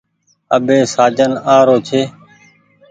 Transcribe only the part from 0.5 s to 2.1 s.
اٻي سآجن آ رو ڇي۔